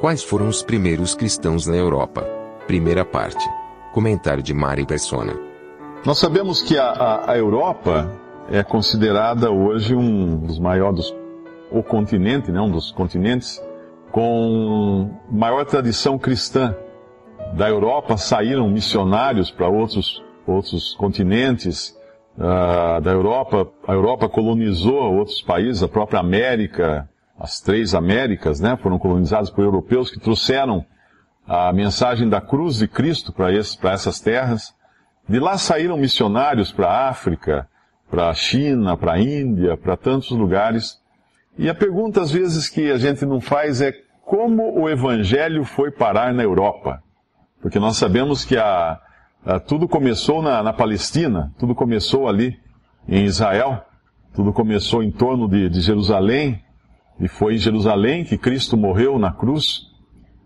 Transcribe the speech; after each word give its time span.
Quais 0.00 0.22
foram 0.22 0.46
os 0.46 0.62
primeiros 0.62 1.16
cristãos 1.16 1.66
na 1.66 1.74
Europa? 1.74 2.22
Primeira 2.68 3.04
parte. 3.04 3.44
Comentário 3.92 4.40
de 4.40 4.54
Mari 4.54 4.86
Persona. 4.86 5.34
Nós 6.06 6.18
sabemos 6.18 6.62
que 6.62 6.78
a, 6.78 6.84
a, 6.84 7.32
a 7.32 7.36
Europa 7.36 8.08
é 8.48 8.62
considerada 8.62 9.50
hoje 9.50 9.96
um 9.96 10.36
dos 10.36 10.60
maiores, 10.60 11.12
o 11.72 11.82
continente, 11.82 12.52
né, 12.52 12.60
um 12.60 12.70
dos 12.70 12.92
continentes 12.92 13.60
com 14.12 15.10
maior 15.28 15.64
tradição 15.64 16.16
cristã. 16.16 16.76
Da 17.54 17.68
Europa 17.68 18.16
saíram 18.16 18.70
missionários 18.70 19.50
para 19.50 19.68
outros, 19.68 20.22
outros 20.46 20.94
continentes. 20.94 21.98
Uh, 22.36 23.00
da 23.00 23.10
Europa, 23.10 23.68
a 23.84 23.94
Europa 23.94 24.28
colonizou 24.28 25.12
outros 25.12 25.42
países, 25.42 25.82
a 25.82 25.88
própria 25.88 26.20
América, 26.20 27.08
as 27.38 27.60
três 27.60 27.94
Américas, 27.94 28.60
né, 28.60 28.76
foram 28.76 28.98
colonizadas 28.98 29.48
por 29.48 29.64
europeus 29.64 30.10
que 30.10 30.18
trouxeram 30.18 30.84
a 31.46 31.72
mensagem 31.72 32.28
da 32.28 32.40
cruz 32.40 32.78
de 32.78 32.88
Cristo 32.88 33.32
para 33.32 33.52
essas 33.52 34.20
terras. 34.20 34.74
De 35.28 35.38
lá 35.38 35.56
saíram 35.56 35.96
missionários 35.96 36.72
para 36.72 36.88
a 36.88 37.08
África, 37.08 37.68
para 38.10 38.28
a 38.28 38.34
China, 38.34 38.96
para 38.96 39.12
a 39.12 39.20
Índia, 39.20 39.76
para 39.76 39.96
tantos 39.96 40.30
lugares. 40.30 40.98
E 41.56 41.68
a 41.68 41.74
pergunta 41.74 42.20
às 42.20 42.30
vezes 42.30 42.68
que 42.68 42.90
a 42.90 42.98
gente 42.98 43.24
não 43.24 43.40
faz 43.40 43.80
é 43.80 43.92
como 44.24 44.78
o 44.78 44.88
Evangelho 44.88 45.64
foi 45.64 45.90
parar 45.90 46.34
na 46.34 46.42
Europa? 46.42 47.02
Porque 47.62 47.78
nós 47.78 47.96
sabemos 47.96 48.44
que 48.44 48.56
a, 48.56 49.00
a 49.44 49.58
tudo 49.58 49.88
começou 49.88 50.42
na, 50.42 50.62
na, 50.62 50.72
Palestina, 50.72 51.52
tudo 51.58 51.74
começou 51.74 52.28
ali 52.28 52.58
em 53.08 53.24
Israel, 53.24 53.82
tudo 54.34 54.52
começou 54.52 55.02
em 55.02 55.10
torno 55.10 55.48
de, 55.48 55.68
de 55.70 55.80
Jerusalém, 55.80 56.62
e 57.20 57.28
foi 57.28 57.54
em 57.54 57.58
Jerusalém 57.58 58.24
que 58.24 58.38
Cristo 58.38 58.76
morreu 58.76 59.18
na 59.18 59.32
cruz, 59.32 59.82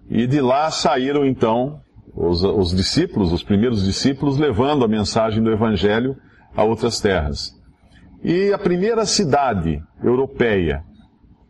e 0.08 0.26
de 0.26 0.40
lá 0.40 0.70
saíram 0.70 1.24
então 1.24 1.80
os, 2.14 2.42
os 2.42 2.74
discípulos, 2.74 3.32
os 3.32 3.42
primeiros 3.42 3.84
discípulos, 3.84 4.38
levando 4.38 4.84
a 4.84 4.88
mensagem 4.88 5.42
do 5.42 5.50
Evangelho 5.50 6.16
a 6.54 6.64
outras 6.64 7.00
terras. 7.00 7.58
E 8.22 8.52
a 8.52 8.58
primeira 8.58 9.04
cidade 9.04 9.82
europeia 10.02 10.84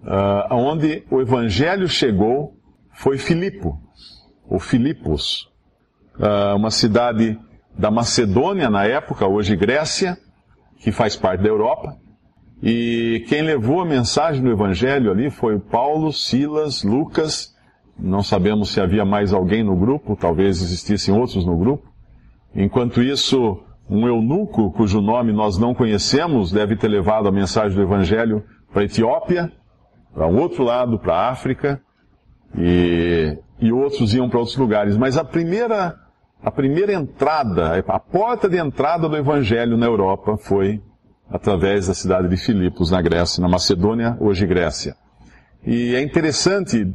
uh, 0.03 0.55
onde 0.55 1.05
o 1.11 1.21
Evangelho 1.21 1.89
chegou 1.89 2.57
foi 2.93 3.19
Filipo, 3.19 3.81
ou 4.49 4.59
Filipos, 4.59 5.51
uh, 6.17 6.57
uma 6.57 6.71
cidade 6.71 7.39
da 7.77 7.91
Macedônia 7.91 8.69
na 8.69 8.85
época, 8.85 9.27
hoje 9.27 9.57
Grécia, 9.57 10.19
que 10.79 10.93
faz 10.93 11.17
parte 11.17 11.43
da 11.43 11.49
Europa. 11.49 11.97
E 12.63 13.25
quem 13.29 13.43
levou 13.43 13.81
a 13.81 13.85
mensagem 13.85 14.41
do 14.41 14.51
Evangelho 14.51 15.11
ali 15.11 15.31
foi 15.31 15.59
Paulo, 15.59 16.13
Silas, 16.13 16.85
Lucas. 16.85 17.53
Não 17.99 18.23
sabemos 18.23 18.71
se 18.71 18.81
havia 18.81 19.05
mais 19.05 19.33
alguém 19.33 19.65
no 19.65 19.75
grupo, 19.75 20.15
talvez 20.15 20.63
existissem 20.63 21.13
outros 21.13 21.45
no 21.45 21.57
grupo. 21.57 21.91
Enquanto 22.55 23.03
isso, 23.03 23.59
um 23.91 24.07
eunuco, 24.07 24.71
cujo 24.71 25.01
nome 25.01 25.33
nós 25.33 25.59
não 25.59 25.75
conhecemos, 25.75 26.53
deve 26.53 26.77
ter 26.77 26.87
levado 26.87 27.27
a 27.27 27.33
mensagem 27.33 27.77
do 27.77 27.83
Evangelho 27.83 28.45
para 28.73 28.83
a 28.83 28.85
Etiópia, 28.85 29.51
para 30.15 30.29
um 30.29 30.39
outro 30.39 30.63
lado, 30.63 31.01
para 31.01 31.15
a 31.15 31.31
África, 31.31 31.83
e, 32.57 33.37
e 33.59 33.73
outros 33.73 34.15
iam 34.15 34.29
para 34.29 34.39
outros 34.39 34.57
lugares. 34.57 34.97
Mas 34.97 35.17
a 35.17 35.25
primeira, 35.25 35.97
a 36.41 36.51
primeira 36.51 36.93
entrada, 36.93 37.77
a 37.89 37.99
porta 37.99 38.49
de 38.49 38.57
entrada 38.57 39.09
do 39.09 39.17
Evangelho 39.17 39.77
na 39.77 39.87
Europa 39.87 40.37
foi 40.37 40.81
através 41.33 41.87
da 41.87 41.95
cidade 41.95 42.29
de 42.29 42.37
Filipos, 42.37 42.91
na 42.91 43.01
Grécia, 43.01 43.41
na 43.41 43.49
Macedônia, 43.49 44.17
hoje 44.21 44.47
Grécia. 44.47 44.95
E 45.67 45.95
é 45.95 46.03
interessante 46.03 46.93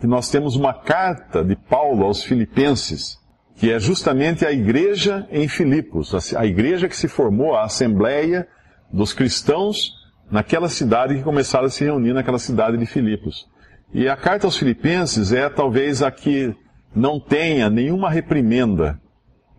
que 0.00 0.06
nós 0.06 0.30
temos 0.30 0.56
uma 0.56 0.72
carta 0.72 1.44
de 1.44 1.54
Paulo 1.54 2.04
aos 2.04 2.24
Filipenses, 2.24 3.18
que 3.54 3.70
é 3.70 3.78
justamente 3.78 4.46
a 4.46 4.52
igreja 4.52 5.26
em 5.30 5.46
Filipos, 5.46 6.34
a 6.34 6.46
igreja 6.46 6.88
que 6.88 6.96
se 6.96 7.06
formou, 7.06 7.54
a 7.54 7.64
assembleia 7.64 8.48
dos 8.90 9.12
cristãos 9.12 9.92
naquela 10.30 10.68
cidade 10.68 11.16
que 11.16 11.22
começaram 11.22 11.66
a 11.66 11.70
se 11.70 11.84
reunir 11.84 12.12
naquela 12.12 12.38
cidade 12.38 12.78
de 12.78 12.86
Filipos. 12.86 13.46
E 13.92 14.08
a 14.08 14.16
carta 14.16 14.46
aos 14.46 14.56
Filipenses 14.56 15.32
é 15.32 15.48
talvez 15.48 16.02
a 16.02 16.10
que 16.10 16.54
não 16.94 17.20
tenha 17.20 17.68
nenhuma 17.68 18.10
reprimenda. 18.10 19.00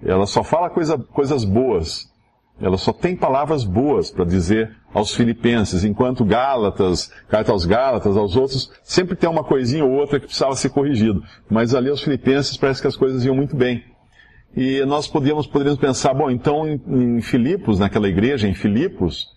Ela 0.04 0.26
só 0.26 0.44
fala 0.44 0.70
coisa, 0.70 0.98
coisas 0.98 1.44
boas. 1.44 2.12
Ela 2.60 2.78
só 2.78 2.92
tem 2.92 3.16
palavras 3.16 3.64
boas 3.64 4.10
para 4.10 4.26
dizer 4.26 4.76
aos 4.94 5.14
filipenses, 5.14 5.84
enquanto 5.84 6.26
Gálatas, 6.26 7.12
carta 7.30 7.52
aos 7.52 7.66
Gálatas, 7.66 8.18
aos 8.18 8.36
outros, 8.36 8.72
sempre 8.84 9.16
tem 9.16 9.30
uma 9.30 9.44
coisinha 9.44 9.86
ou 9.86 9.92
outra 9.92 10.20
que 10.20 10.26
precisava 10.26 10.56
ser 10.56 10.70
corrigido. 10.70 11.24
Mas 11.50 11.76
ali 11.76 11.90
aos 11.90 12.02
filipenses 12.02 12.58
parece 12.58 12.82
que 12.82 12.88
as 12.88 12.96
coisas 12.96 13.24
iam 13.24 13.36
muito 13.36 13.56
bem. 13.56 13.84
E 14.56 14.84
nós 14.86 15.08
podíamos, 15.08 15.46
poderíamos 15.46 15.80
pensar, 15.80 16.16
bom, 16.16 16.32
então 16.32 16.68
em, 16.68 16.82
em 16.88 17.22
Filipos, 17.22 17.78
naquela 17.78 18.08
igreja 18.08 18.48
em 18.48 18.56
Filipos, 18.56 19.28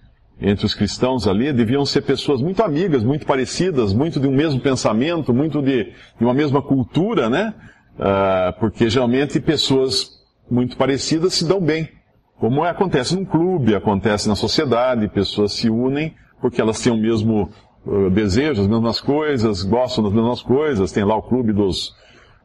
entre 0.41 0.65
os 0.65 0.75
cristãos 0.75 1.29
ali 1.29 1.53
deviam 1.53 1.85
ser 1.85 2.01
pessoas 2.01 2.41
muito 2.41 2.63
amigas, 2.63 3.03
muito 3.05 3.27
parecidas, 3.27 3.93
muito 3.93 4.19
de 4.19 4.27
um 4.27 4.35
mesmo 4.35 4.59
pensamento, 4.61 5.35
muito 5.35 5.61
de, 5.61 5.85
de 5.85 6.25
uma 6.25 6.33
mesma 6.33 6.63
cultura, 6.63 7.29
né? 7.29 7.53
Uh, 7.97 8.59
porque 8.59 8.89
geralmente 8.89 9.39
pessoas 9.41 10.19
muito 10.51 10.79
parecidas 10.79 11.35
se 11.35 11.45
dão 11.45 11.61
bem. 11.61 12.00
Como 12.41 12.65
é, 12.65 12.71
acontece 12.71 13.15
num 13.15 13.25
clube, 13.25 13.75
acontece 13.75 14.27
na 14.27 14.35
sociedade, 14.35 15.07
pessoas 15.09 15.53
se 15.53 15.69
unem 15.69 16.15
porque 16.41 16.59
elas 16.59 16.81
têm 16.81 16.91
o 16.91 16.97
mesmo 16.97 17.51
uh, 17.85 18.09
desejo, 18.09 18.63
as 18.63 18.67
mesmas 18.67 18.99
coisas, 18.99 19.63
gostam 19.63 20.03
das 20.05 20.13
mesmas 20.15 20.41
coisas. 20.41 20.91
Tem 20.91 21.05
lá 21.05 21.15
o 21.15 21.23
clube 21.23 21.53
dos, 21.53 21.95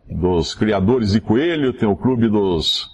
dos 0.06 0.54
criadores 0.54 1.14
de 1.14 1.22
coelho, 1.22 1.72
tem 1.72 1.88
o 1.88 1.96
clube 1.96 2.28
dos 2.28 2.90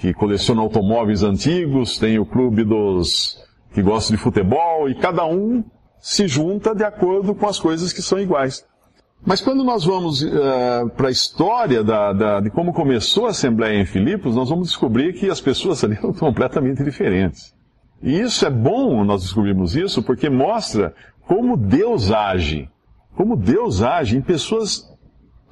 que 0.00 0.12
colecionam 0.12 0.64
automóveis 0.64 1.22
antigos, 1.22 1.98
tem 1.98 2.18
o 2.18 2.26
clube 2.26 2.64
dos 2.64 3.38
que 3.72 3.80
gostam 3.80 4.16
de 4.16 4.20
futebol, 4.20 4.90
e 4.90 4.94
cada 4.96 5.24
um 5.24 5.62
se 6.00 6.26
junta 6.26 6.74
de 6.74 6.82
acordo 6.82 7.32
com 7.32 7.46
as 7.46 7.60
coisas 7.60 7.92
que 7.92 8.02
são 8.02 8.18
iguais. 8.18 8.66
Mas 9.24 9.40
quando 9.40 9.62
nós 9.62 9.84
vamos 9.84 10.22
uh, 10.22 10.88
para 10.96 11.08
a 11.08 11.10
história 11.10 11.84
da, 11.84 12.12
da, 12.12 12.40
de 12.40 12.50
como 12.50 12.72
começou 12.72 13.26
a 13.26 13.30
Assembleia 13.30 13.78
em 13.78 13.84
Filipos, 13.84 14.34
nós 14.34 14.48
vamos 14.48 14.68
descobrir 14.68 15.12
que 15.12 15.28
as 15.28 15.40
pessoas 15.40 15.82
ali 15.84 15.96
eram 15.96 16.12
completamente 16.12 16.82
diferentes. 16.82 17.54
E 18.02 18.18
isso 18.18 18.46
é 18.46 18.50
bom 18.50 19.04
nós 19.04 19.22
descobrirmos 19.22 19.76
isso, 19.76 20.02
porque 20.02 20.30
mostra 20.30 20.94
como 21.26 21.56
Deus 21.56 22.10
age. 22.10 22.68
Como 23.14 23.36
Deus 23.36 23.82
age 23.82 24.16
em 24.16 24.22
pessoas 24.22 24.90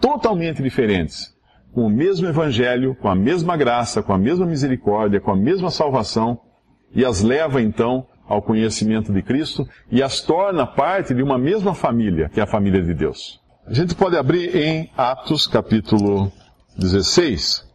totalmente 0.01 0.63
diferentes. 0.63 1.37
Com 1.73 1.87
o 1.87 1.91
mesmo 1.91 2.27
evangelho, 2.27 2.95
com 2.95 3.09
a 3.09 3.15
mesma 3.15 3.55
graça, 3.55 4.03
com 4.03 4.15
a 4.15 4.19
mesma 4.19 4.47
misericórdia, 4.47 5.21
com 5.21 5.31
a 5.31 5.37
mesma 5.37 5.71
salvação, 5.71 6.41
e 6.95 7.05
as 7.05 7.23
leva 7.23 7.61
então 7.61 8.07
ao 8.27 8.41
conhecimento 8.41 9.13
de 9.13 9.23
Cristo 9.23 9.69
e 9.91 10.03
as 10.03 10.23
torna 10.23 10.67
parte 10.67 11.15
de 11.15 11.23
uma 11.23 11.37
mesma 11.37 11.75
família, 11.75 12.31
que 12.31 12.41
é 12.41 12.43
a 12.43 12.47
família 12.47 12.83
de 12.83 12.95
Deus. 12.95 13.41
A 13.69 13.75
gente 13.75 13.95
pode 13.95 14.17
abrir 14.17 14.57
em 14.57 14.91
Atos 14.97 15.47
capítulo 15.47 16.33
16 16.79 17.67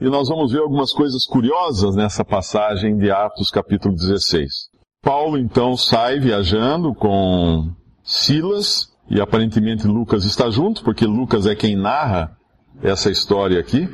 e 0.00 0.04
nós 0.04 0.28
vamos 0.28 0.52
ver 0.52 0.60
algumas 0.60 0.92
coisas 0.92 1.26
curiosas 1.26 1.96
nessa 1.96 2.24
passagem 2.24 2.96
de 2.96 3.10
Atos 3.10 3.50
capítulo 3.50 3.96
16. 3.96 4.70
Paulo 5.02 5.36
então 5.36 5.76
sai 5.76 6.20
viajando 6.20 6.94
com 6.94 7.68
Silas 8.04 8.92
e 9.10 9.20
aparentemente 9.20 9.88
Lucas 9.88 10.24
está 10.24 10.48
junto, 10.50 10.84
porque 10.84 11.04
Lucas 11.04 11.46
é 11.46 11.56
quem 11.56 11.74
narra 11.74 12.38
essa 12.80 13.10
história 13.10 13.58
aqui. 13.58 13.88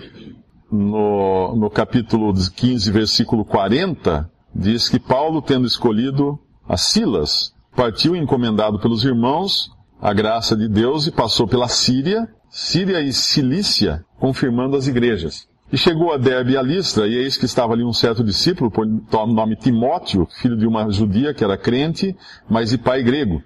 No, 0.71 1.57
no 1.57 1.71
capítulo 1.71 2.35
15, 2.35 2.93
versículo 2.93 3.47
40, 3.47 4.31
diz 4.55 4.91
que 4.91 5.01
Paulo, 5.01 5.41
tendo 5.41 5.67
escolhido 5.67 6.39
a 6.69 6.77
Silas, 6.77 7.55
partiu 7.75 8.15
encomendado 8.15 8.79
pelos 8.79 9.05
irmãos 9.07 9.71
a 10.01 10.13
graça 10.15 10.57
de 10.57 10.69
Deus 10.69 11.07
e 11.07 11.13
passou 11.13 11.47
pela 11.47 11.69
Síria, 11.69 12.29
Síria 12.49 13.01
e 13.01 13.13
Cilícia, 13.13 14.05
confirmando 14.19 14.77
as 14.77 14.87
igrejas. 14.87 15.49
E 15.73 15.77
chegou 15.77 16.13
a 16.13 16.17
Derbe 16.17 16.53
e 16.53 16.57
a 16.57 16.63
Listra, 16.63 17.07
e 17.07 17.15
eis 17.15 17.37
que 17.37 17.45
estava 17.45 17.75
ali 17.75 17.85
um 17.85 17.93
certo 17.93 18.25
discípulo, 18.25 18.71
por 18.71 18.87
nome 18.87 19.55
Timóteo, 19.55 20.27
filho 20.41 20.57
de 20.57 20.67
uma 20.67 20.91
judia 20.91 21.33
que 21.33 21.45
era 21.45 21.57
crente, 21.57 22.17
mas 22.49 22.71
de 22.71 22.79
pai 22.79 23.03
grego. 23.03 23.43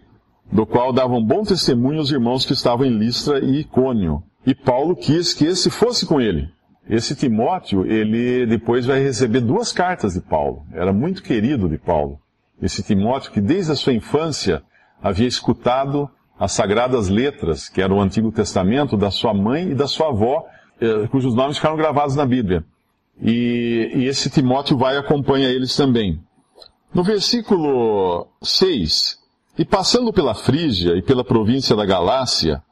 do 0.53 0.67
qual 0.67 0.93
davam 0.93 1.25
bom 1.25 1.43
testemunho 1.43 2.01
os 2.01 2.13
irmãos 2.13 2.47
que 2.47 2.53
estavam 2.53 2.87
em 2.87 2.97
Listra 2.97 3.41
e 3.41 3.61
Icônio. 3.61 4.23
E 4.47 4.55
Paulo 4.55 4.95
quis 4.95 5.33
que 5.33 5.47
esse 5.47 5.71
fosse 5.71 6.07
com 6.07 6.21
ele. 6.21 6.49
Esse 6.89 7.17
Timóteo, 7.17 7.87
ele 7.87 8.47
depois 8.47 8.85
vai 8.85 9.03
receber 9.03 9.41
duas 9.41 9.73
cartas 9.73 10.13
de 10.13 10.21
Paulo. 10.21 10.65
Era 10.73 10.93
muito 10.93 11.23
querido 11.23 11.69
de 11.69 11.79
Paulo. 11.79 12.21
Esse 12.61 12.83
Timóteo 12.83 13.33
que 13.33 13.41
desde 13.41 13.73
a 13.73 13.77
sua 13.77 13.95
infância 13.95 14.63
havia 15.03 15.27
escutado 15.27 16.09
as 16.39 16.53
sagradas 16.53 17.09
letras, 17.09 17.69
que 17.69 17.81
era 17.81 17.93
o 17.93 18.01
Antigo 18.01 18.33
Testamento, 18.33 18.97
da 18.97 19.11
sua 19.11 19.33
mãe 19.33 19.71
e 19.71 19.75
da 19.75 19.87
sua 19.87 20.09
avó, 20.09 20.47
eh, 20.81 21.07
cujos 21.09 21.35
nomes 21.35 21.57
ficaram 21.57 21.77
gravados 21.77 22.17
na 22.17 22.27
Bíblia. 22.27 22.65
E, 23.23 23.93
e 23.95 24.05
esse 24.07 24.29
Timóteo 24.29 24.77
vai 24.77 24.97
e 24.97 24.99
acompanha 24.99 25.49
eles 25.49 25.77
também. 25.77 26.21
No 26.93 27.03
versículo 27.03 28.27
6, 28.43 29.19
e 29.59 29.65
passando 29.65 30.13
pela 30.13 30.35
Frígia 30.35 30.97
e 30.97 31.03
pela 31.03 31.25
província 31.25 31.77
da 31.77 31.87
Galácia, 31.87 32.63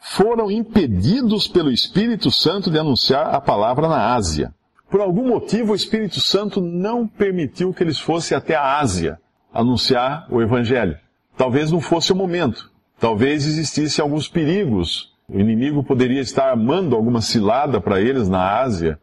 foram 0.00 0.50
impedidos 0.50 1.48
pelo 1.48 1.70
Espírito 1.70 2.30
Santo 2.30 2.70
de 2.70 2.78
anunciar 2.78 3.34
a 3.34 3.40
palavra 3.40 3.88
na 3.88 4.14
Ásia. 4.14 4.52
Por 4.90 5.00
algum 5.00 5.28
motivo, 5.28 5.72
o 5.72 5.76
Espírito 5.76 6.20
Santo 6.20 6.60
não 6.60 7.06
permitiu 7.06 7.72
que 7.72 7.82
eles 7.82 7.98
fossem 7.98 8.36
até 8.36 8.54
a 8.54 8.78
Ásia 8.78 9.18
anunciar 9.52 10.26
o 10.30 10.42
Evangelho. 10.42 10.98
Talvez 11.36 11.70
não 11.72 11.80
fosse 11.80 12.12
o 12.12 12.16
momento. 12.16 12.70
Talvez 13.04 13.46
existissem 13.46 14.02
alguns 14.02 14.28
perigos. 14.28 15.12
O 15.28 15.38
inimigo 15.38 15.84
poderia 15.84 16.22
estar 16.22 16.48
armando 16.48 16.96
alguma 16.96 17.20
cilada 17.20 17.78
para 17.78 18.00
eles 18.00 18.30
na 18.30 18.62
Ásia. 18.62 18.98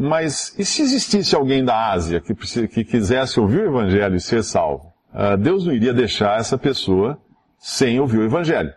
Mas 0.00 0.58
e 0.58 0.64
se 0.64 0.80
existisse 0.80 1.34
alguém 1.34 1.62
da 1.62 1.92
Ásia 1.92 2.18
que, 2.18 2.34
que 2.66 2.82
quisesse 2.82 3.38
ouvir 3.38 3.60
o 3.60 3.66
Evangelho 3.66 4.16
e 4.16 4.20
ser 4.20 4.42
salvo? 4.42 4.90
Uh, 5.12 5.36
Deus 5.36 5.66
não 5.66 5.74
iria 5.74 5.92
deixar 5.92 6.40
essa 6.40 6.56
pessoa 6.56 7.20
sem 7.58 8.00
ouvir 8.00 8.20
o 8.20 8.24
Evangelho. 8.24 8.72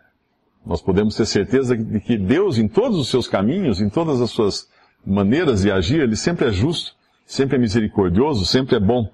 Nós 0.66 0.82
podemos 0.82 1.16
ter 1.16 1.26
certeza 1.26 1.78
de 1.78 2.02
que 2.02 2.18
Deus, 2.18 2.58
em 2.58 2.68
todos 2.68 3.00
os 3.00 3.08
seus 3.08 3.30
caminhos, 3.30 3.80
em 3.80 3.88
todas 3.88 4.20
as 4.20 4.30
suas 4.30 4.68
maneiras 5.06 5.62
de 5.62 5.72
agir, 5.72 6.02
Ele 6.02 6.18
sempre 6.18 6.50
é 6.50 6.52
justo, 6.52 6.98
sempre 7.26 7.56
é 7.56 7.60
misericordioso, 7.60 8.46
sempre 8.46 8.76
é 8.76 8.80
bom. 8.82 9.10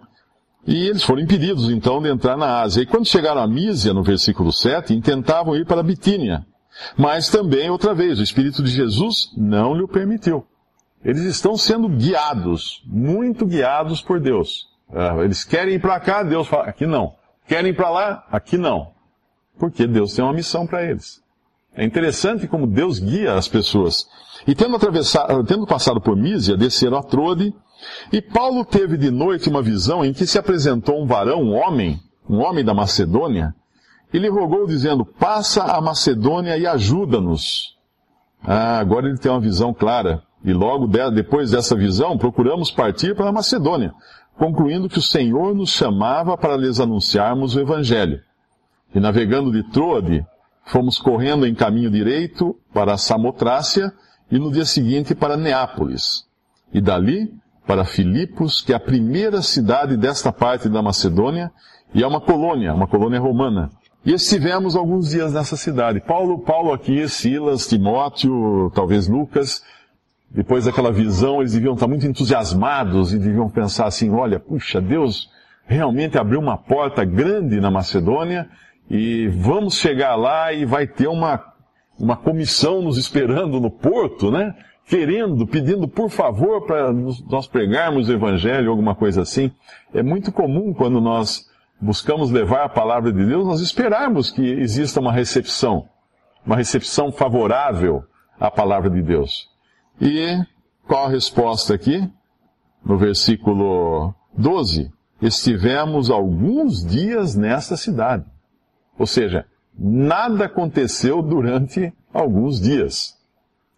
E 0.68 0.88
eles 0.88 1.04
foram 1.04 1.22
impedidos, 1.22 1.70
então, 1.70 2.02
de 2.02 2.10
entrar 2.10 2.38
na 2.38 2.62
Ásia. 2.62 2.82
E 2.82 2.86
quando 2.86 3.08
chegaram 3.08 3.42
a 3.42 3.48
Mísia, 3.48 3.94
no 3.94 4.04
versículo 4.04 4.52
7, 4.52 4.94
intentavam 4.94 5.56
ir 5.56 5.66
para 5.66 5.82
Bitínia. 5.82 6.46
Mas 6.98 7.30
também, 7.30 7.70
outra 7.70 7.94
vez, 7.94 8.20
o 8.20 8.24
Espírito 8.24 8.62
de 8.64 8.70
Jesus 8.70 9.32
não 9.36 9.74
lhe 9.74 9.88
permitiu. 9.88 10.46
Eles 11.04 11.24
estão 11.24 11.58
sendo 11.58 11.88
guiados, 11.88 12.84
muito 12.86 13.46
guiados 13.46 14.02
por 14.02 14.20
Deus. 14.20 14.68
Ah, 14.92 15.16
eles 15.24 15.44
querem 15.44 15.76
ir 15.76 15.80
para 15.80 16.00
cá, 16.00 16.24
Deus 16.24 16.48
fala, 16.48 16.66
aqui 16.66 16.86
não. 16.86 17.16
Querem 17.48 17.72
ir 17.72 17.76
para 17.76 17.90
lá, 17.90 18.28
aqui 18.32 18.58
não. 18.58 18.92
Porque 19.58 19.88
Deus 19.88 20.14
tem 20.14 20.24
uma 20.24 20.34
missão 20.34 20.68
para 20.68 20.84
eles. 20.84 21.22
É 21.76 21.86
interessante 21.86 22.48
como 22.48 22.68
Deus 22.68 23.00
guia 23.00 23.36
as 23.36 23.48
pessoas. 23.48 24.08
E 24.46 24.54
tendo, 24.54 24.76
atravessado, 24.76 25.44
tendo 25.46 25.66
passado 25.66 26.02
por 26.02 26.16
Mísia, 26.16 26.58
desceram 26.58 26.98
a 26.98 27.04
Trode, 27.04 27.54
e 28.12 28.22
Paulo 28.22 28.66
teve 28.66 28.98
de 28.98 29.12
noite 29.12 29.50
uma 29.50 29.62
visão 29.62 30.04
em 30.04 30.14
que 30.14 30.26
se 30.26 30.38
apresentou 30.38 31.02
um 31.02 31.06
varão, 31.06 31.42
um 31.42 31.56
homem, 31.56 32.00
um 32.30 32.40
homem 32.40 32.64
da 32.64 32.74
Macedônia, 32.74 33.54
e 34.14 34.18
lhe 34.18 34.30
rogou 34.30 34.66
dizendo, 34.66 35.06
passa 35.06 35.64
a 35.64 35.80
Macedônia 35.80 36.58
e 36.58 36.66
ajuda-nos. 36.66 37.78
Ah, 38.44 38.80
agora 38.80 39.08
ele 39.08 39.18
tem 39.18 39.32
uma 39.32 39.40
visão 39.40 39.74
clara. 39.74 40.24
E 40.44 40.54
logo 40.54 40.88
depois 41.14 41.52
dessa 41.52 41.76
visão, 41.76 42.18
procuramos 42.18 42.72
partir 42.72 43.16
para 43.16 43.30
a 43.30 43.32
Macedônia, 43.32 43.94
concluindo 44.38 44.88
que 44.88 44.98
o 44.98 45.02
Senhor 45.02 45.54
nos 45.54 45.70
chamava 45.70 46.38
para 46.38 46.56
lhes 46.56 46.80
anunciarmos 46.80 47.56
o 47.56 47.60
Evangelho. 47.60 48.22
E 48.96 49.00
navegando 49.00 49.52
de 49.52 49.64
Troade, 49.72 50.26
fomos 50.66 50.98
correndo 50.98 51.46
em 51.46 51.54
caminho 51.54 51.92
direito 51.92 52.56
para 52.74 52.98
Samotrácia 52.98 53.94
e 54.32 54.40
no 54.40 54.52
dia 54.52 54.66
seguinte 54.66 55.14
para 55.14 55.36
Neápolis. 55.36 56.26
E 56.74 56.80
dali 56.80 57.32
para 57.70 57.86
Filipos, 57.86 58.62
que 58.62 58.74
é 58.74 58.76
a 58.76 58.80
primeira 58.80 59.44
cidade 59.44 59.96
desta 59.96 60.32
parte 60.32 60.68
da 60.68 60.82
Macedônia, 60.82 61.52
e 61.94 62.02
é 62.02 62.08
uma 62.08 62.20
colônia, 62.20 62.74
uma 62.74 62.88
colônia 62.88 63.20
romana. 63.20 63.70
E 64.04 64.12
estivemos 64.12 64.76
alguns 64.76 65.12
dias 65.12 65.34
nessa 65.34 65.56
cidade. 65.56 66.00
Paulo, 66.00 66.40
Paulo 66.40 66.74
aqui, 66.74 67.08
Silas, 67.08 67.68
Timóteo, 67.68 68.72
talvez 68.74 69.08
Lucas, 69.08 69.62
depois 70.32 70.66
daquela 70.66 70.92
visão, 70.92 71.42
eles 71.42 71.54
deviam 71.54 71.76
estar 71.76 71.88
muito 71.88 72.08
entusiasmados 72.08 73.14
e 73.14 73.20
deviam 73.20 73.48
pensar 73.48 73.86
assim: 73.86 74.10
olha, 74.10 74.40
puxa, 74.40 74.82
Deus 74.82 75.30
realmente 75.68 76.18
abriu 76.18 76.40
uma 76.40 76.58
porta 76.58 77.06
grande 77.06 77.62
na 77.62 77.70
Macedônia 77.70 78.50
e 78.90 79.28
vamos 79.28 79.76
chegar 79.76 80.16
lá 80.16 80.52
e 80.52 80.66
vai 80.66 80.88
ter 80.88 81.08
uma, 81.08 81.40
uma 82.00 82.18
comissão 82.18 82.82
nos 82.82 82.98
esperando 82.98 83.60
no 83.60 83.70
porto, 83.70 84.32
né? 84.32 84.56
Querendo, 84.90 85.46
pedindo 85.46 85.88
por 85.88 86.10
favor 86.10 86.66
para 86.66 86.92
nós 86.92 87.46
pregarmos 87.48 88.10
o 88.10 88.12
Evangelho, 88.12 88.72
alguma 88.72 88.96
coisa 88.96 89.22
assim. 89.22 89.52
É 89.94 90.02
muito 90.02 90.32
comum 90.32 90.74
quando 90.74 91.00
nós 91.00 91.48
buscamos 91.80 92.32
levar 92.32 92.64
a 92.64 92.70
palavra 92.70 93.14
de 93.14 93.24
Deus, 93.24 93.46
nós 93.46 93.62
esperarmos 93.62 94.32
que 94.32 94.42
exista 94.42 95.00
uma 95.00 95.12
recepção, 95.12 95.88
uma 96.44 96.56
recepção 96.56 97.12
favorável 97.12 98.04
à 98.40 98.50
palavra 98.50 98.90
de 98.90 99.04
Deus. 99.04 99.48
E 100.02 100.44
qual 100.88 101.06
a 101.06 101.10
resposta 101.10 101.76
aqui? 101.76 102.12
No 102.84 102.98
versículo 102.98 104.12
12: 104.36 104.92
Estivemos 105.22 106.10
alguns 106.10 106.84
dias 106.84 107.36
nessa 107.36 107.78
cidade. 107.78 108.26
Ou 108.98 109.06
seja, 109.06 109.46
nada 109.78 110.46
aconteceu 110.46 111.22
durante 111.22 111.94
alguns 112.12 112.60
dias. 112.60 113.19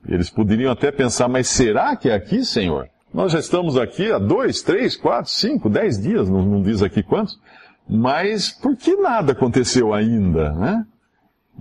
Eles 0.08 0.30
poderiam 0.30 0.72
até 0.72 0.92
pensar, 0.92 1.28
mas 1.28 1.48
será 1.48 1.96
que 1.96 2.10
é 2.10 2.14
aqui, 2.14 2.44
Senhor? 2.44 2.90
Nós 3.14 3.32
já 3.32 3.40
estamos 3.40 3.78
aqui 3.78 4.12
há 4.12 4.18
dois, 4.18 4.62
três, 4.62 4.96
quatro, 4.96 5.30
cinco, 5.30 5.70
dez 5.70 6.02
dias, 6.02 6.30
não, 6.30 6.42
não 6.44 6.62
diz 6.62 6.82
aqui 6.82 7.04
quantos, 7.04 7.40
mas 7.88 8.50
por 8.50 8.76
que 8.76 8.96
nada 8.96 9.34
aconteceu 9.34 9.94
ainda, 9.94 10.54
né? 10.54 10.86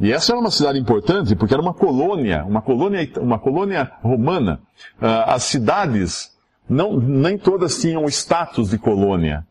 E 0.01 0.13
essa 0.13 0.33
era 0.33 0.41
uma 0.41 0.51
cidade 0.51 0.79
importante 0.79 1.35
porque 1.35 1.53
era 1.53 1.63
uma 1.63 1.75
colônia, 1.75 2.45
uma 2.45 2.63
colônia, 2.63 3.11
uma 3.19 3.39
colônia 3.39 3.91
romana. 4.01 4.61
Uh, 5.01 5.27
as 5.27 5.43
cidades, 5.43 6.31
não, 6.69 6.97
nem 6.99 7.37
todas 7.37 7.79
tinham 7.81 8.07
status 8.07 8.71
de 8.71 8.79
colônia 8.79 9.45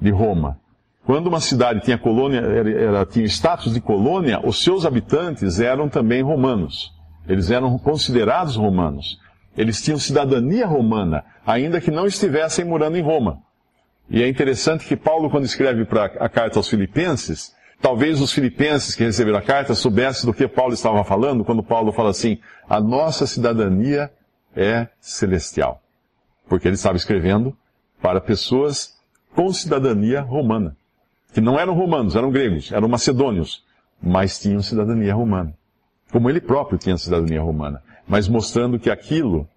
de 0.00 0.10
Roma. 0.10 0.58
Quando 1.04 1.26
uma 1.26 1.40
cidade 1.40 1.80
tinha 1.80 1.98
colônia, 1.98 2.40
era, 2.40 2.70
era, 2.70 3.06
tinha 3.06 3.26
status 3.26 3.74
de 3.74 3.80
colônia, 3.80 4.40
os 4.42 4.64
seus 4.64 4.86
habitantes 4.86 5.60
eram 5.60 5.88
também 5.88 6.22
romanos. 6.22 6.92
Eles 7.28 7.50
eram 7.50 7.78
considerados 7.78 8.56
romanos. 8.56 9.18
Eles 9.56 9.80
tinham 9.82 9.98
cidadania 9.98 10.66
romana, 10.66 11.24
ainda 11.46 11.80
que 11.80 11.90
não 11.90 12.06
estivessem 12.06 12.64
morando 12.64 12.96
em 12.96 13.02
Roma. 13.02 13.38
E 14.10 14.22
é 14.22 14.28
interessante 14.28 14.86
que 14.86 14.96
Paulo, 14.96 15.30
quando 15.30 15.44
escreve 15.44 15.84
para 15.84 16.04
a 16.04 16.28
carta 16.28 16.58
aos 16.58 16.68
Filipenses, 16.68 17.54
Talvez 17.84 18.18
os 18.18 18.32
filipenses 18.32 18.94
que 18.94 19.04
receberam 19.04 19.36
a 19.36 19.42
carta 19.42 19.74
soubessem 19.74 20.24
do 20.24 20.32
que 20.32 20.48
Paulo 20.48 20.72
estava 20.72 21.04
falando 21.04 21.44
quando 21.44 21.62
Paulo 21.62 21.92
fala 21.92 22.08
assim: 22.08 22.38
a 22.66 22.80
nossa 22.80 23.26
cidadania 23.26 24.10
é 24.56 24.88
celestial. 24.98 25.82
Porque 26.48 26.66
ele 26.66 26.76
estava 26.76 26.96
escrevendo 26.96 27.54
para 28.00 28.22
pessoas 28.22 28.98
com 29.34 29.52
cidadania 29.52 30.22
romana. 30.22 30.74
Que 31.34 31.42
não 31.42 31.60
eram 31.60 31.74
romanos, 31.74 32.16
eram 32.16 32.30
gregos, 32.30 32.72
eram 32.72 32.88
macedônios, 32.88 33.62
mas 34.00 34.40
tinham 34.40 34.62
cidadania 34.62 35.14
romana. 35.14 35.54
Como 36.10 36.28
ele 36.30 36.40
próprio 36.40 36.78
tinha 36.78 36.96
cidadania 36.96 37.42
romana. 37.42 37.82
Mas 38.06 38.28
mostrando 38.28 38.78
que 38.78 38.90
aquilo 38.90 39.48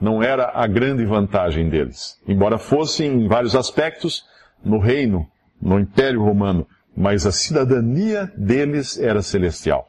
não 0.00 0.22
era 0.22 0.50
a 0.54 0.66
grande 0.66 1.04
vantagem 1.04 1.68
deles. 1.68 2.20
Embora 2.26 2.58
fossem, 2.58 3.24
em 3.24 3.28
vários 3.28 3.54
aspectos, 3.54 4.24
no 4.64 4.78
reino, 4.78 5.26
no 5.60 5.78
Império 5.78 6.22
Romano, 6.22 6.66
mas 6.96 7.26
a 7.26 7.32
cidadania 7.32 8.32
deles 8.36 8.98
era 8.98 9.22
celestial. 9.22 9.86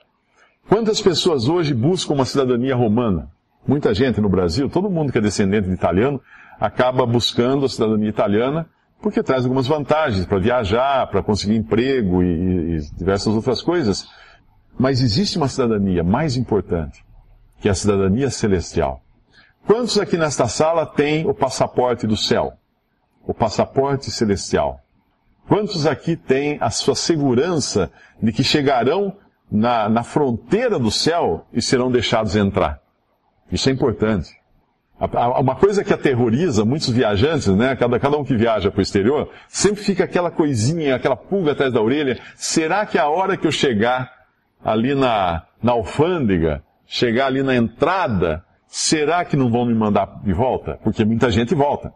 Quantas 0.68 1.02
pessoas 1.02 1.48
hoje 1.48 1.74
buscam 1.74 2.14
uma 2.14 2.26
cidadania 2.26 2.76
romana? 2.76 3.30
Muita 3.68 3.94
gente 3.94 4.22
no 4.22 4.30
Brasil, 4.30 4.70
todo 4.70 4.90
mundo 4.90 5.12
que 5.12 5.18
é 5.18 5.22
descendente 5.22 5.68
de 5.68 5.74
italiano, 5.74 6.22
acaba 6.60 7.06
buscando 7.06 7.66
a 7.66 7.70
cidadania 7.70 8.10
italiana 8.10 8.68
porque 9.02 9.22
traz 9.22 9.44
algumas 9.44 9.68
vantagens 9.68 10.26
para 10.26 10.40
viajar, 10.40 11.08
para 11.08 11.22
conseguir 11.22 11.56
emprego 11.56 12.24
e, 12.24 12.78
e 12.78 12.80
diversas 12.98 13.34
outras 13.34 13.62
coisas. 13.62 14.08
Mas 14.78 15.02
existe 15.02 15.38
uma 15.38 15.48
cidadania 15.48 16.04
mais 16.04 16.36
importante, 16.36 17.06
que 17.60 17.68
é 17.68 17.72
a 17.72 17.76
cidadania 17.76 18.30
celestial. 18.30 19.02
Quantos 19.66 19.98
aqui 19.98 20.18
nesta 20.18 20.48
sala 20.48 20.86
têm 20.86 21.28
o 21.28 21.34
passaporte 21.34 22.06
do 22.06 22.16
céu? 22.16 22.54
O 23.26 23.34
passaporte 23.34 24.12
celestial. 24.12 24.80
Quantos 25.48 25.86
aqui 25.88 26.16
têm 26.16 26.58
a 26.60 26.70
sua 26.70 26.96
segurança 26.96 27.92
de 28.22 28.32
que 28.32 28.44
chegarão 28.44 29.16
na, 29.52 29.88
na 29.90 30.04
fronteira 30.04 30.78
do 30.78 30.92
céu 30.92 31.46
e 31.54 31.62
serão 31.62 31.92
deixados 31.92 32.36
entrar? 32.36 32.80
Isso 33.52 33.70
é 33.70 33.72
importante. 33.72 34.30
Uma 35.40 35.56
coisa 35.56 35.84
que 35.84 35.94
aterroriza 35.94 36.64
muitos 36.64 36.90
viajantes, 36.90 37.48
né? 37.50 37.76
Cada, 37.76 38.00
cada 38.00 38.18
um 38.18 38.24
que 38.24 38.36
viaja 38.36 38.72
para 38.72 38.80
o 38.80 38.82
exterior, 38.82 39.30
sempre 39.48 39.84
fica 39.84 40.06
aquela 40.06 40.32
coisinha, 40.32 40.96
aquela 40.96 41.18
pulga 41.18 41.52
atrás 41.52 41.74
da 41.74 41.82
orelha. 41.82 42.20
Será 42.36 42.86
que 42.86 42.98
a 42.98 43.10
hora 43.10 43.36
que 43.36 43.46
eu 43.46 43.52
chegar 43.52 44.15
ali 44.66 44.96
na, 44.96 45.44
na 45.62 45.74
alfândega, 45.74 46.64
chegar 46.88 47.28
ali 47.28 47.44
na 47.44 47.56
entrada, 47.56 48.44
será 48.66 49.24
que 49.24 49.38
não 49.38 49.52
vão 49.52 49.64
me 49.68 49.76
mandar 49.76 50.22
de 50.24 50.34
volta? 50.34 50.80
Porque 50.84 51.06
muita 51.06 51.30
gente 51.30 51.54
volta. 51.54 51.94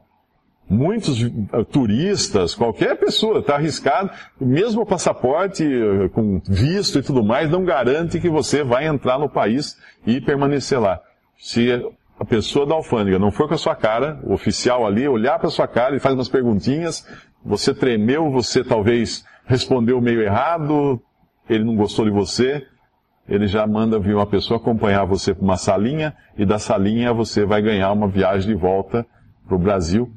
Muitos 0.69 1.23
eh, 1.23 1.29
turistas, 1.71 2.53
qualquer 2.53 2.95
pessoa 2.99 3.39
está 3.39 3.55
arriscado, 3.55 4.11
mesmo 4.39 4.83
o 4.83 4.85
passaporte 4.85 5.63
eh, 5.65 6.09
com 6.09 6.39
visto 6.47 6.99
e 6.99 7.01
tudo 7.01 7.23
mais, 7.23 7.49
não 7.49 7.65
garante 7.65 8.19
que 8.19 8.29
você 8.29 8.63
vai 8.63 8.85
entrar 8.85 9.17
no 9.17 9.27
país 9.27 9.75
e 10.05 10.21
permanecer 10.21 10.79
lá. 10.79 11.01
Se 11.39 11.71
a 12.19 12.25
pessoa 12.25 12.67
da 12.67 12.75
alfândega 12.75 13.17
não 13.17 13.31
for 13.31 13.47
com 13.47 13.55
a 13.55 13.57
sua 13.57 13.75
cara, 13.75 14.19
o 14.23 14.31
oficial 14.31 14.85
ali, 14.85 15.07
olhar 15.07 15.39
para 15.39 15.47
a 15.47 15.51
sua 15.51 15.67
cara 15.67 15.95
e 15.95 15.99
faz 15.99 16.13
umas 16.13 16.29
perguntinhas, 16.29 17.03
você 17.43 17.73
tremeu, 17.73 18.29
você 18.29 18.63
talvez 18.63 19.25
respondeu 19.45 19.99
meio 19.99 20.21
errado, 20.21 21.01
ele 21.49 21.63
não 21.63 21.75
gostou 21.75 22.05
de 22.05 22.11
você, 22.11 22.65
ele 23.27 23.47
já 23.47 23.65
manda 23.67 23.99
vir 23.99 24.15
uma 24.15 24.25
pessoa 24.25 24.59
acompanhar 24.59 25.05
você 25.05 25.33
para 25.33 25.43
uma 25.43 25.57
salinha, 25.57 26.15
e 26.37 26.45
da 26.45 26.59
salinha 26.59 27.13
você 27.13 27.45
vai 27.45 27.61
ganhar 27.61 27.91
uma 27.91 28.07
viagem 28.07 28.47
de 28.49 28.55
volta 28.55 29.05
para 29.45 29.55
o 29.55 29.59
Brasil, 29.59 30.11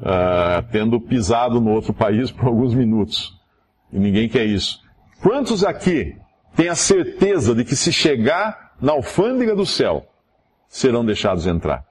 uh, 0.00 0.62
tendo 0.70 1.00
pisado 1.00 1.60
no 1.60 1.70
outro 1.70 1.92
país 1.92 2.30
por 2.32 2.46
alguns 2.46 2.74
minutos. 2.74 3.38
E 3.92 3.98
ninguém 3.98 4.28
quer 4.28 4.44
isso. 4.44 4.80
Quantos 5.22 5.64
aqui 5.64 6.16
têm 6.54 6.68
a 6.68 6.74
certeza 6.74 7.54
de 7.54 7.64
que 7.64 7.74
se 7.74 7.92
chegar 7.92 8.74
na 8.80 8.92
alfândega 8.92 9.54
do 9.54 9.64
céu, 9.64 10.06
serão 10.68 11.04
deixados 11.04 11.46
entrar. 11.46 11.84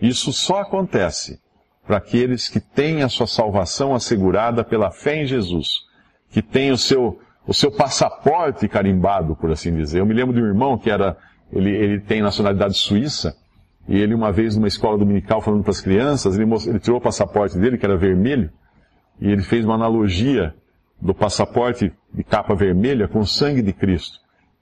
Isso 0.00 0.32
só 0.32 0.60
acontece 0.60 1.40
para 1.86 1.96
aqueles 1.96 2.48
que 2.48 2.60
têm 2.60 3.02
a 3.02 3.08
sua 3.08 3.26
salvação 3.26 3.94
assegurada 3.94 4.62
pela 4.62 4.90
fé 4.90 5.22
em 5.22 5.26
Jesus, 5.26 5.68
que 6.30 6.42
têm 6.42 6.70
o 6.70 6.78
seu, 6.78 7.18
o 7.50 7.54
seu 7.54 7.70
passaporte 7.72 8.68
carimbado, 8.68 9.34
por 9.34 9.50
assim 9.50 9.74
dizer. 9.74 9.98
Eu 9.98 10.06
me 10.06 10.14
lembro 10.14 10.32
de 10.32 10.40
um 10.40 10.46
irmão 10.46 10.78
que 10.78 10.88
era, 10.88 11.16
ele, 11.52 11.70
ele 11.70 12.00
tem 12.00 12.22
nacionalidade 12.22 12.78
suíça, 12.78 13.36
e 13.88 13.98
ele 13.98 14.14
uma 14.14 14.30
vez 14.30 14.54
numa 14.54 14.68
escola 14.68 14.96
dominical 14.96 15.40
falando 15.40 15.62
para 15.62 15.72
as 15.72 15.80
crianças, 15.80 16.36
ele, 16.36 16.46
mostrou, 16.46 16.72
ele 16.72 16.80
tirou 16.80 16.98
o 16.98 17.02
passaporte 17.02 17.58
dele, 17.58 17.76
que 17.76 17.84
era 17.84 17.96
vermelho, 17.96 18.50
e 19.20 19.28
ele 19.28 19.42
fez 19.42 19.64
uma 19.64 19.74
analogia 19.74 20.54
do 21.02 21.12
passaporte 21.12 21.92
de 22.14 22.22
capa 22.22 22.54
vermelha 22.54 23.08
com 23.08 23.18
o 23.18 23.26
sangue 23.26 23.62
de 23.62 23.72
Cristo 23.72 24.20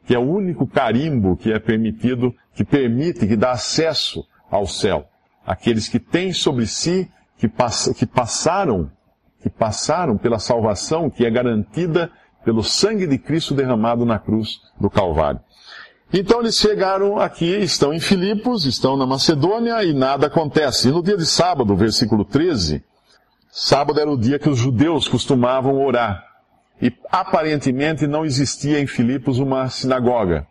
que 0.09 0.15
é 0.15 0.19
o 0.19 0.23
único 0.23 0.67
carimbo 0.67 1.37
que 1.37 1.53
é 1.53 1.59
permitido, 1.59 2.35
que 2.55 2.65
permite, 2.65 3.27
que 3.27 3.37
dá 3.37 3.51
acesso 3.51 4.27
ao 4.51 4.67
céu. 4.67 5.07
Aqueles 5.45 5.87
que 5.87 6.01
têm 6.01 6.33
sobre 6.33 6.67
si, 6.67 7.13
que, 7.37 7.47
pass 7.47 7.93
que 7.95 8.07
passaram, 8.07 8.91
que 9.43 9.51
passaram 9.51 10.17
pela 10.17 10.39
salvação 10.39 11.11
que 11.11 11.27
é 11.27 11.31
garantida 11.31 12.11
pelo 12.49 12.65
sangue 12.65 13.07
de 13.07 13.19
Cristo 13.19 13.53
derramado 13.53 14.07
na 14.07 14.19
cruz 14.19 14.63
do 14.81 14.89
Calvário. 14.89 15.39
Então 16.11 16.41
eles 16.41 16.57
chegaram 16.57 17.19
aqui, 17.19 17.45
estão 17.45 17.93
em 17.93 18.01
Filipos, 18.01 18.65
estão 18.65 18.97
na 18.97 19.05
Macedônia 19.05 19.85
e 19.85 19.93
nada 19.93 20.29
acontece. 20.29 20.89
E 20.89 20.91
no 20.91 21.03
dia 21.03 21.19
de 21.19 21.27
sábado, 21.27 21.77
versículo 21.77 22.25
13, 22.25 22.83
sábado 23.51 24.01
era 24.01 24.11
o 24.11 24.17
dia 24.17 24.39
que 24.39 24.49
os 24.49 24.57
judeus 24.57 25.07
costumavam 25.07 25.85
orar. 25.85 26.25
E 26.81 26.91
aparentemente 27.11 28.07
não 28.07 28.25
existia 28.25 28.81
em 28.81 28.87
Filipos 28.87 29.39
uma 29.39 29.69
sinagoga, 29.69 30.47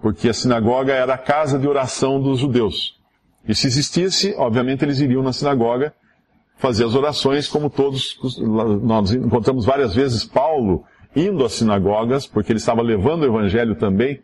porque 0.00 0.30
a 0.30 0.32
sinagoga 0.32 0.94
era 0.94 1.12
a 1.12 1.18
casa 1.18 1.58
de 1.58 1.68
oração 1.68 2.18
dos 2.18 2.38
judeus. 2.38 2.98
E 3.46 3.54
se 3.54 3.66
existisse, 3.66 4.34
obviamente 4.38 4.86
eles 4.86 5.00
iriam 5.00 5.22
na 5.22 5.34
sinagoga 5.34 5.92
fazer 6.56 6.86
as 6.86 6.94
orações, 6.94 7.46
como 7.46 7.68
todos, 7.68 8.18
nós 8.82 9.12
encontramos 9.12 9.66
várias 9.66 9.94
vezes 9.94 10.24
Paulo 10.24 10.84
indo 11.16 11.44
às 11.44 11.52
sinagogas, 11.52 12.26
porque 12.26 12.52
ele 12.52 12.58
estava 12.58 12.82
levando 12.82 13.22
o 13.22 13.26
evangelho 13.26 13.74
também 13.74 14.20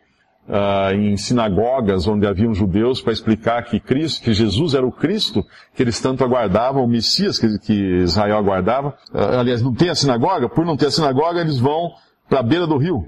uh, 0.49 0.95
em 0.95 1.17
sinagogas 1.17 2.07
onde 2.07 2.27
haviam 2.27 2.55
judeus 2.55 3.01
para 3.01 3.13
explicar 3.13 3.65
que 3.65 3.81
Cristo, 3.81 4.23
que 4.23 4.35
Jesus 4.35 4.75
era 4.75 4.87
o 4.87 4.93
Cristo 4.93 5.45
que 5.75 5.83
eles 5.83 6.01
tanto 6.01 6.23
aguardavam, 6.23 6.85
o 6.85 6.89
Messias 6.89 7.39
que, 7.39 7.59
que 7.59 7.73
Israel 8.03 8.37
aguardava. 8.37 8.95
Uh, 9.13 9.39
aliás, 9.39 9.63
não 9.63 9.75
tem 9.75 9.89
a 9.89 9.95
sinagoga, 9.95 10.49
por 10.49 10.67
não 10.67 10.77
ter 10.77 10.87
a 10.87 10.91
sinagoga, 10.91 11.41
eles 11.41 11.59
vão 11.59 11.93
para 12.29 12.41
a 12.41 12.43
beira 12.43 12.67
do 12.67 12.77
rio. 12.77 13.07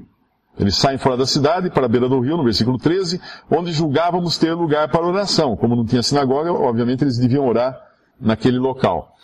Eles 0.59 0.77
saem 0.77 0.99
fora 0.99 1.17
da 1.17 1.27
cidade 1.27 1.69
para 1.69 1.87
a 1.87 1.89
beira 1.89 2.09
do 2.09 2.21
rio, 2.21 2.37
no 2.37 2.45
versículo 2.45 2.79
13, 2.79 3.21
onde 3.51 3.73
julgávamos 3.73 4.39
ter 4.39 4.55
lugar 4.55 4.89
para 4.89 5.05
oração. 5.05 5.57
Como 5.57 5.75
não 5.75 5.85
tinha 5.85 6.03
sinagoga, 6.03 6.53
obviamente 6.53 7.03
eles 7.03 7.19
deviam 7.19 7.47
orar 7.47 7.77
naquele 8.21 8.59
local. 8.59 9.15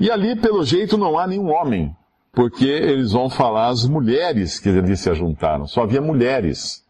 E 0.00 0.10
ali, 0.10 0.34
pelo 0.34 0.64
jeito, 0.64 0.98
não 0.98 1.16
há 1.16 1.28
nenhum 1.28 1.48
homem, 1.48 1.94
porque 2.32 2.66
eles 2.66 3.12
vão 3.12 3.28
falar 3.28 3.68
as 3.68 3.86
mulheres 3.86 4.58
que 4.58 4.68
ali 4.68 4.96
se 4.96 5.10
ajuntaram. 5.10 5.66
Só 5.66 5.82
havia 5.82 6.00
mulheres. 6.00 6.84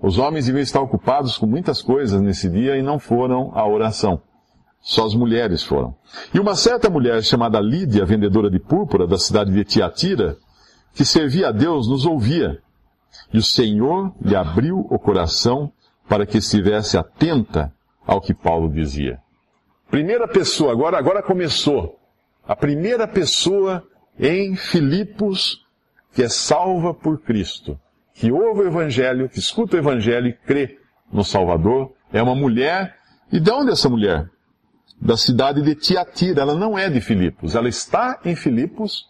Os 0.00 0.18
homens 0.18 0.46
deviam 0.46 0.62
estar 0.62 0.80
ocupados 0.80 1.36
com 1.36 1.46
muitas 1.46 1.82
coisas 1.82 2.20
nesse 2.20 2.48
dia 2.48 2.76
e 2.76 2.82
não 2.82 2.98
foram 2.98 3.52
à 3.54 3.66
oração. 3.66 4.22
Só 4.80 5.04
as 5.04 5.14
mulheres 5.14 5.62
foram. 5.62 5.94
E 6.32 6.40
uma 6.40 6.54
certa 6.54 6.88
mulher 6.88 7.22
chamada 7.22 7.60
Lídia, 7.60 8.06
vendedora 8.06 8.50
de 8.50 8.58
púrpura 8.58 9.06
da 9.06 9.18
cidade 9.18 9.52
de 9.52 9.62
Tiatira, 9.62 10.38
que 10.94 11.04
servia 11.04 11.48
a 11.48 11.52
Deus, 11.52 11.86
nos 11.86 12.06
ouvia. 12.06 12.58
E 13.32 13.36
o 13.36 13.42
Senhor 13.42 14.12
lhe 14.22 14.34
abriu 14.34 14.86
o 14.90 14.98
coração 14.98 15.70
para 16.08 16.24
que 16.24 16.38
estivesse 16.38 16.96
atenta 16.96 17.72
ao 18.06 18.20
que 18.20 18.32
Paulo 18.32 18.70
dizia. 18.70 19.20
Primeira 19.90 20.26
pessoa, 20.26 20.72
agora, 20.72 20.98
agora 20.98 21.22
começou. 21.22 21.98
A 22.46 22.56
primeira 22.56 23.06
pessoa 23.06 23.84
em 24.20 24.54
Filipos 24.54 25.64
que 26.12 26.22
é 26.22 26.28
salva 26.28 26.92
por 26.92 27.20
Cristo 27.20 27.78
que 28.20 28.30
ouve 28.30 28.60
o 28.60 28.66
Evangelho, 28.66 29.30
que 29.30 29.38
escuta 29.38 29.76
o 29.76 29.80
Evangelho 29.80 30.28
e 30.28 30.32
crê 30.34 30.78
no 31.10 31.24
Salvador, 31.24 31.90
é 32.12 32.22
uma 32.22 32.34
mulher. 32.34 32.94
E 33.32 33.40
de 33.40 33.50
onde 33.50 33.70
é 33.70 33.72
essa 33.72 33.88
mulher? 33.88 34.28
Da 35.00 35.16
cidade 35.16 35.62
de 35.62 35.74
Tiatira. 35.74 36.42
Ela 36.42 36.54
não 36.54 36.78
é 36.78 36.90
de 36.90 37.00
Filipos. 37.00 37.54
Ela 37.54 37.66
está 37.66 38.20
em 38.22 38.36
Filipos, 38.36 39.06